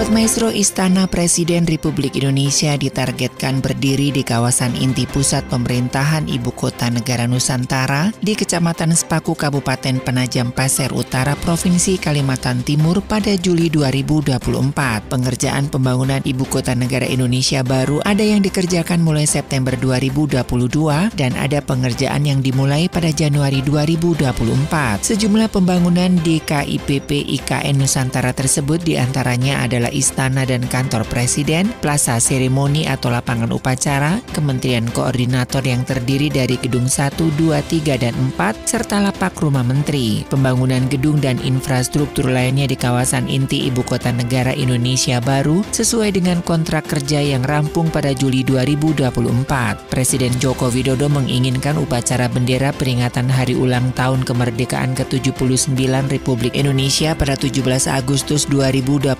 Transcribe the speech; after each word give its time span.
Sobat 0.00 0.16
Maestro 0.16 0.48
Istana 0.48 1.04
Presiden 1.12 1.68
Republik 1.68 2.16
Indonesia 2.16 2.72
ditargetkan 2.72 3.60
berdiri 3.60 4.08
di 4.08 4.24
kawasan 4.24 4.72
inti 4.80 5.04
pusat 5.04 5.44
pemerintahan 5.52 6.24
Ibu 6.24 6.56
Kota 6.56 6.88
Negara 6.88 7.28
Nusantara 7.28 8.08
di 8.16 8.32
Kecamatan 8.32 8.96
Sepaku 8.96 9.36
Kabupaten 9.36 10.00
Penajam 10.00 10.56
Pasir 10.56 10.88
Utara 10.96 11.36
Provinsi 11.36 12.00
Kalimantan 12.00 12.64
Timur 12.64 13.04
pada 13.04 13.36
Juli 13.36 13.68
2024. 13.68 14.40
Pengerjaan 15.12 15.68
pembangunan 15.68 16.24
Ibu 16.24 16.48
Kota 16.48 16.72
Negara 16.72 17.04
Indonesia 17.04 17.60
baru 17.60 18.00
ada 18.00 18.24
yang 18.24 18.40
dikerjakan 18.40 19.04
mulai 19.04 19.28
September 19.28 19.76
2022 19.76 20.40
dan 21.12 21.36
ada 21.36 21.60
pengerjaan 21.60 22.24
yang 22.24 22.40
dimulai 22.40 22.88
pada 22.88 23.12
Januari 23.12 23.60
2024. 23.68 24.32
Sejumlah 25.04 25.52
pembangunan 25.52 26.16
di 26.24 26.40
KIPP 26.40 27.36
IKN 27.36 27.76
Nusantara 27.76 28.32
tersebut 28.32 28.80
di 28.80 28.96
antaranya 28.96 29.68
adalah 29.68 29.89
istana 29.90 30.48
dan 30.48 30.64
kantor 30.64 31.04
presiden, 31.10 31.74
plaza 31.84 32.16
seremoni 32.16 32.88
atau 32.88 33.10
lapangan 33.10 33.50
upacara, 33.50 34.22
kementerian 34.32 34.86
koordinator 34.90 35.60
yang 35.66 35.84
terdiri 35.84 36.30
dari 36.30 36.56
gedung 36.56 36.86
1, 36.86 37.18
2, 37.18 37.58
3, 37.60 37.98
dan 37.98 38.14
4, 38.34 38.64
serta 38.64 39.02
lapak 39.02 39.36
rumah 39.42 39.66
menteri. 39.66 40.22
Pembangunan 40.30 40.86
gedung 40.86 41.18
dan 41.18 41.36
infrastruktur 41.42 42.30
lainnya 42.30 42.70
di 42.70 42.78
kawasan 42.78 43.26
inti 43.26 43.66
ibu 43.66 43.82
kota 43.82 44.14
negara 44.14 44.54
Indonesia 44.54 45.18
baru 45.18 45.66
sesuai 45.74 46.14
dengan 46.14 46.40
kontrak 46.40 46.86
kerja 46.86 47.18
yang 47.18 47.42
rampung 47.42 47.90
pada 47.90 48.14
Juli 48.14 48.46
2024. 48.46 49.90
Presiden 49.90 50.32
Joko 50.38 50.70
Widodo 50.70 51.10
menginginkan 51.10 51.74
upacara 51.76 52.30
bendera 52.30 52.70
peringatan 52.70 53.26
hari 53.26 53.58
ulang 53.58 53.90
tahun 53.98 54.22
kemerdekaan 54.22 54.94
ke-79 54.94 55.74
Republik 56.08 56.54
Indonesia 56.54 57.12
pada 57.18 57.34
17 57.34 57.90
Agustus 57.90 58.46
2024 58.46 59.18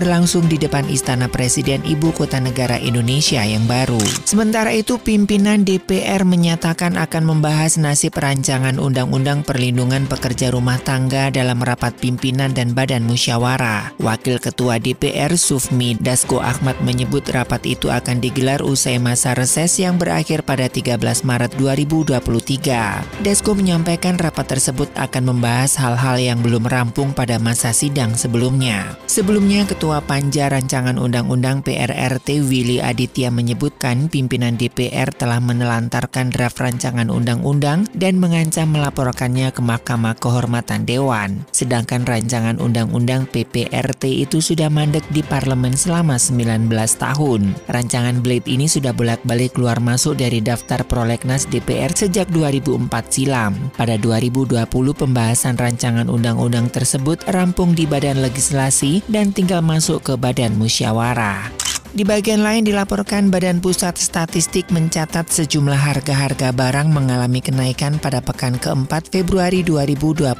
berlangsung 0.00 0.48
di 0.48 0.56
depan 0.56 0.88
Istana 0.88 1.28
Presiden 1.28 1.84
Ibu 1.84 2.16
Kota 2.16 2.40
Negara 2.40 2.80
Indonesia 2.80 3.44
yang 3.44 3.68
baru. 3.68 4.00
Sementara 4.24 4.72
itu, 4.72 4.96
pimpinan 4.96 5.60
DPR 5.60 6.24
menyatakan 6.24 6.96
akan 6.96 7.28
membahas 7.28 7.76
nasib 7.76 8.16
rancangan 8.16 8.80
Undang-Undang 8.80 9.44
Perlindungan 9.44 10.08
Pekerja 10.08 10.48
Rumah 10.56 10.80
Tangga 10.80 11.28
dalam 11.28 11.60
rapat 11.60 11.92
pimpinan 12.00 12.56
dan 12.56 12.72
badan 12.72 13.04
musyawarah. 13.04 13.92
Wakil 14.00 14.40
Ketua 14.40 14.80
DPR 14.80 15.36
Sufmi 15.36 16.00
Dasko 16.00 16.40
Ahmad 16.40 16.80
menyebut 16.80 17.28
rapat 17.28 17.60
itu 17.68 17.92
akan 17.92 18.24
digelar 18.24 18.64
usai 18.64 18.96
masa 18.96 19.36
reses 19.36 19.76
yang 19.76 19.98
berakhir 19.98 20.46
pada 20.46 20.70
13 20.70 20.96
Maret 21.26 21.52
2023. 21.60 23.20
Dasko 23.20 23.50
menyampaikan 23.52 24.16
rapat 24.16 24.56
tersebut 24.56 24.88
akan 24.94 25.34
membahas 25.34 25.76
hal-hal 25.76 26.16
yang 26.22 26.38
belum 26.38 26.64
rampung 26.64 27.12
pada 27.12 27.42
masa 27.42 27.74
sidang 27.74 28.14
sebelumnya. 28.14 28.94
Sebelumnya, 29.10 29.66
Ketua 29.66 29.89
Panja 29.98 30.46
Rancangan 30.46 30.94
Undang-Undang 30.94 31.66
PRRT 31.66 32.46
Willy 32.46 32.78
Aditya 32.78 33.34
menyebutkan 33.34 34.06
pimpinan 34.06 34.54
DPR 34.54 35.10
telah 35.10 35.42
menelantarkan 35.42 36.30
draft 36.30 36.62
rancangan 36.62 37.10
undang-undang 37.10 37.90
dan 37.98 38.22
mengancam 38.22 38.70
melaporkannya 38.70 39.50
ke 39.50 39.58
Mahkamah 39.58 40.14
Kehormatan 40.22 40.86
Dewan. 40.86 41.42
Sedangkan 41.50 42.06
rancangan 42.06 42.62
undang-undang 42.62 43.26
PPRT 43.26 44.22
itu 44.22 44.38
sudah 44.38 44.70
mandek 44.70 45.02
di 45.10 45.26
parlemen 45.26 45.74
selama 45.74 46.14
19 46.14 46.70
tahun. 46.94 47.58
Rancangan 47.66 48.22
Blade 48.22 48.46
ini 48.46 48.70
sudah 48.70 48.94
bolak-balik 48.94 49.58
keluar 49.58 49.82
masuk 49.82 50.14
dari 50.14 50.38
daftar 50.38 50.86
prolegnas 50.86 51.50
DPR 51.50 51.90
sejak 51.90 52.30
2004 52.30 52.86
silam. 53.10 53.58
Pada 53.74 53.98
2020 53.98 54.54
pembahasan 54.94 55.58
rancangan 55.58 56.06
undang-undang 56.06 56.68
tersebut 56.68 57.24
rampung 57.32 57.72
di 57.72 57.88
Badan 57.88 58.20
Legislasi 58.20 59.00
dan 59.08 59.32
tinggal 59.32 59.64
masuk 59.64 59.79
ke 59.80 60.14
badan 60.20 60.60
musyawarah. 60.60 61.59
Di 61.90 62.06
bagian 62.06 62.46
lain 62.46 62.62
dilaporkan 62.62 63.34
Badan 63.34 63.58
Pusat 63.58 63.98
Statistik 63.98 64.70
mencatat 64.70 65.26
sejumlah 65.26 65.74
harga-harga 65.74 66.54
barang 66.54 66.86
mengalami 66.86 67.42
kenaikan 67.42 67.98
pada 67.98 68.22
pekan 68.22 68.62
keempat 68.62 69.10
Februari 69.10 69.66
2023. 69.66 70.30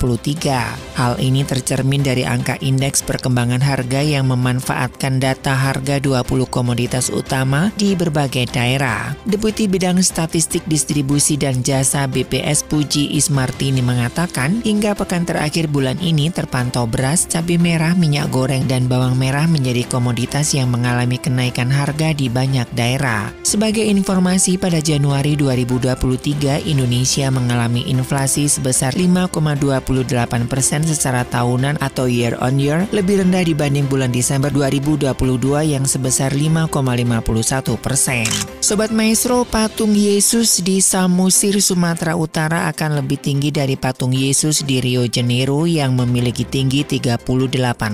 Hal 0.94 1.18
ini 1.18 1.42
tercermin 1.42 2.06
dari 2.06 2.22
angka 2.22 2.54
indeks 2.62 3.02
perkembangan 3.02 3.58
harga 3.58 3.98
yang 3.98 4.30
memanfaatkan 4.30 5.18
data 5.18 5.50
harga 5.58 5.98
20 5.98 6.22
komoditas 6.46 7.10
utama 7.10 7.74
di 7.74 7.98
berbagai 7.98 8.46
daerah. 8.54 9.18
Deputi 9.26 9.66
Bidang 9.66 10.06
Statistik 10.06 10.62
Distribusi 10.70 11.34
dan 11.34 11.66
Jasa 11.66 12.06
BPS 12.06 12.62
Puji 12.62 13.18
Ismartini 13.18 13.82
mengatakan 13.82 14.62
hingga 14.62 14.94
pekan 14.94 15.26
terakhir 15.26 15.66
bulan 15.66 15.98
ini 15.98 16.30
terpantau 16.30 16.86
beras, 16.86 17.26
cabai 17.26 17.58
merah, 17.58 17.98
minyak 17.98 18.30
goreng, 18.30 18.70
dan 18.70 18.86
bawang 18.86 19.18
merah 19.18 19.50
menjadi 19.50 19.82
komoditas 19.90 20.54
yang 20.54 20.70
mengalami 20.70 21.18
kenaikan 21.18 21.39
kenaikan 21.40 21.72
harga 21.72 22.12
di 22.12 22.28
banyak 22.28 22.68
daerah. 22.76 23.32
Sebagai 23.48 23.80
informasi, 23.80 24.60
pada 24.60 24.76
Januari 24.76 25.40
2023, 25.40 26.68
Indonesia 26.68 27.32
mengalami 27.32 27.88
inflasi 27.88 28.44
sebesar 28.44 28.92
5,28 28.92 30.44
persen 30.44 30.84
secara 30.84 31.24
tahunan 31.24 31.80
atau 31.80 32.12
year 32.12 32.36
on 32.44 32.60
year, 32.60 32.84
lebih 32.92 33.24
rendah 33.24 33.40
dibanding 33.40 33.88
bulan 33.88 34.12
Desember 34.12 34.52
2022 34.52 35.16
yang 35.64 35.88
sebesar 35.88 36.28
5,51 36.36 37.80
persen. 37.80 38.28
Sobat 38.60 38.92
Maestro, 38.92 39.48
patung 39.48 39.96
Yesus 39.96 40.60
di 40.60 40.84
Samosir, 40.84 41.56
Sumatera 41.64 42.20
Utara 42.20 42.68
akan 42.68 43.00
lebih 43.00 43.16
tinggi 43.16 43.48
dari 43.48 43.80
patung 43.80 44.12
Yesus 44.12 44.60
di 44.60 44.84
Rio 44.84 45.08
Janeiro 45.08 45.64
yang 45.64 45.96
memiliki 45.96 46.44
tinggi 46.44 46.84
38 46.84 47.24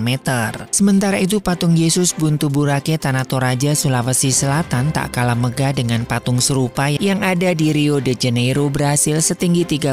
meter. 0.03 0.67
Sementara 0.75 1.23
itu, 1.23 1.39
patung 1.39 1.78
Yesus 1.78 2.11
Buntu 2.11 2.51
Burake 2.51 2.99
Tanah 2.99 3.23
Toraja, 3.36 3.76
Sulawesi 3.76 4.32
Selatan 4.32 4.97
tak 4.97 5.12
kalah 5.12 5.36
megah 5.36 5.76
dengan 5.76 6.08
patung 6.08 6.41
serupa 6.41 6.88
yang 6.88 7.20
ada 7.20 7.52
di 7.52 7.69
Rio 7.69 8.00
de 8.00 8.16
Janeiro, 8.16 8.72
Brasil 8.72 9.20
setinggi 9.20 9.76
38 9.76 9.92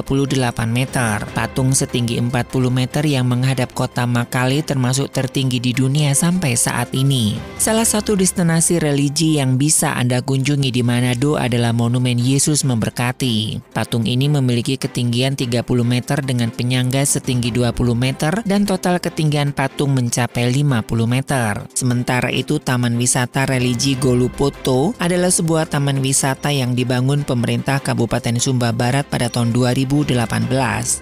meter. 0.72 1.28
Patung 1.36 1.76
setinggi 1.76 2.24
40 2.24 2.32
meter 2.72 3.04
yang 3.04 3.28
menghadap 3.28 3.76
kota 3.76 4.08
Makale 4.08 4.64
termasuk 4.64 5.12
tertinggi 5.12 5.60
di 5.60 5.76
dunia 5.76 6.16
sampai 6.16 6.56
saat 6.56 6.96
ini. 6.96 7.36
Salah 7.60 7.84
satu 7.84 8.16
destinasi 8.16 8.80
religi 8.80 9.44
yang 9.44 9.60
bisa 9.60 9.92
Anda 9.92 10.24
kunjungi 10.24 10.72
di 10.72 10.80
Manado 10.80 11.36
adalah 11.36 11.76
Monumen 11.76 12.16
Yesus 12.16 12.64
Memberkati. 12.64 13.60
Patung 13.76 14.08
ini 14.08 14.32
memiliki 14.32 14.80
ketinggian 14.80 15.36
30 15.36 15.68
meter 15.84 16.24
dengan 16.24 16.48
penyangga 16.48 17.04
setinggi 17.04 17.52
20 17.52 17.76
meter 17.92 18.40
dan 18.48 18.64
total 18.64 19.04
ketinggian 19.04 19.52
patung 19.52 19.92
mencapai 19.92 20.48
50 20.48 20.88
meter. 21.04 21.68
Sementara 21.76 22.32
itu 22.32 22.56
Taman 22.64 22.96
Wisata 22.96 23.33
wisata 23.34 23.50
religi 23.50 23.98
Golupoto 23.98 24.94
adalah 25.02 25.34
sebuah 25.34 25.66
taman 25.66 26.06
wisata 26.06 26.54
yang 26.54 26.78
dibangun 26.78 27.26
pemerintah 27.26 27.82
Kabupaten 27.82 28.38
Sumba 28.38 28.70
Barat 28.70 29.10
pada 29.10 29.26
tahun 29.26 29.50
2018. 29.50 30.14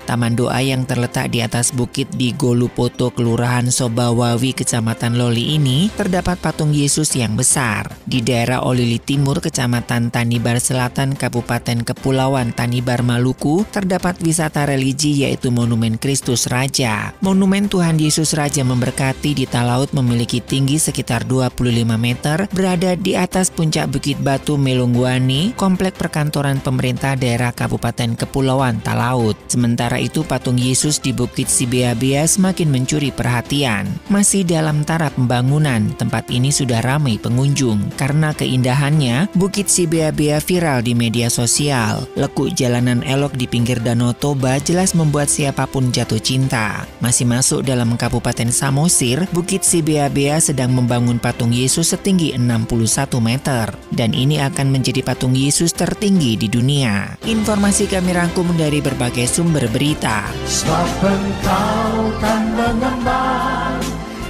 Taman 0.07 0.39
doa 0.39 0.63
yang 0.63 0.87
terletak 0.87 1.27
di 1.27 1.43
atas 1.43 1.75
bukit 1.75 2.07
di 2.15 2.31
Golupoto, 2.31 3.11
Kelurahan 3.11 3.67
Sobawawi, 3.67 4.55
Kecamatan 4.55 5.19
Loli 5.19 5.59
ini 5.59 5.91
terdapat 5.91 6.39
patung 6.39 6.71
Yesus 6.71 7.11
yang 7.19 7.35
besar. 7.35 7.91
Di 8.07 8.23
daerah 8.23 8.63
Olili 8.63 9.03
Timur, 9.03 9.43
Kecamatan 9.43 10.07
Tanibar 10.07 10.63
Selatan, 10.63 11.19
Kabupaten 11.19 11.83
Kepulauan 11.83 12.55
Tanibar, 12.55 13.03
Maluku, 13.03 13.67
terdapat 13.75 14.15
wisata 14.23 14.63
religi 14.63 15.27
yaitu 15.27 15.51
Monumen 15.51 15.99
Kristus 15.99 16.47
Raja. 16.47 17.11
Monumen 17.19 17.67
Tuhan 17.67 17.99
Yesus 17.99 18.39
Raja 18.39 18.63
memberkati 18.63 19.35
di 19.35 19.43
Talaut 19.43 19.91
memiliki 19.91 20.39
tinggi 20.39 20.79
sekitar 20.79 21.27
25 21.27 21.59
meter 21.99 22.20
meter 22.21 22.45
berada 22.53 22.93
di 22.93 23.17
atas 23.17 23.49
puncak 23.49 23.89
Bukit 23.89 24.21
Batu 24.21 24.53
Melungguani, 24.53 25.57
komplek 25.57 25.97
perkantoran 25.97 26.61
pemerintah 26.61 27.17
daerah 27.17 27.49
Kabupaten 27.49 28.13
Kepulauan 28.13 28.77
Talaut. 28.85 29.33
Sementara 29.49 29.97
itu 29.97 30.21
patung 30.21 30.61
Yesus 30.61 31.01
di 31.01 31.17
Bukit 31.17 31.49
si 31.49 31.65
Bea-Bea 31.65 32.29
semakin 32.29 32.69
mencuri 32.69 33.09
perhatian. 33.09 33.89
Masih 34.13 34.45
dalam 34.45 34.85
taraf 34.85 35.17
pembangunan, 35.17 35.81
tempat 35.97 36.29
ini 36.29 36.53
sudah 36.53 36.85
ramai 36.85 37.17
pengunjung. 37.17 37.89
Karena 37.97 38.37
keindahannya, 38.37 39.33
Bukit 39.33 39.65
si 39.65 39.89
Bea-Bea 39.89 40.37
viral 40.45 40.85
di 40.85 40.93
media 40.93 41.25
sosial. 41.25 42.05
Lekuk 42.13 42.53
jalanan 42.53 43.01
elok 43.01 43.33
di 43.33 43.49
pinggir 43.49 43.81
Danau 43.81 44.13
Toba 44.13 44.61
jelas 44.61 44.93
membuat 44.93 45.25
siapa 45.25 45.65
pun 45.65 45.89
jatuh 45.89 46.21
cinta. 46.21 46.85
Masih 47.01 47.25
masuk 47.25 47.65
dalam 47.65 47.97
Kabupaten 47.97 48.53
Samosir, 48.53 49.25
Bukit 49.33 49.65
si 49.65 49.81
Bea-Bea 49.81 50.37
sedang 50.37 50.69
membangun 50.77 51.17
patung 51.17 51.49
Yesus 51.49 51.89
setinggi 52.11 52.35
61 52.35 53.23
meter. 53.23 53.71
Dan 53.87 54.11
ini 54.11 54.43
akan 54.43 54.67
menjadi 54.67 54.99
patung 54.99 55.31
Yesus 55.31 55.71
tertinggi 55.71 56.35
di 56.35 56.51
dunia. 56.51 57.15
Informasi 57.23 57.87
kami 57.87 58.11
rangkum 58.11 58.51
dari 58.59 58.83
berbagai 58.83 59.31
sumber 59.31 59.71
berita. 59.71 60.27
Sebab 60.43 61.07
engkau 61.07 62.11
kan 62.19 62.43
mengembang 62.51 63.79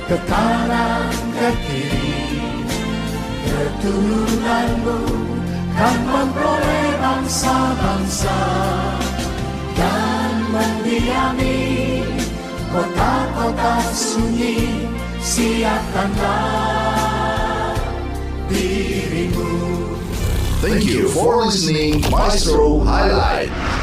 ke 0.06 0.18
kanan 0.30 1.10
ke 1.34 1.50
kiri 1.66 2.22
Keturunanmu 3.50 5.02
kan 5.74 5.98
memperoleh 6.06 6.90
bangsa-bangsa 7.02 8.40
Dan 9.74 10.32
mendiami 10.54 11.60
kota-kota 12.70 13.76
sunyi 13.90 14.86
Siapkanlah 15.22 16.81
Thank 20.62 20.84
you 20.86 21.08
for 21.10 21.38
listening 21.38 22.02
Maestro 22.12 22.80
Highlight. 22.80 23.81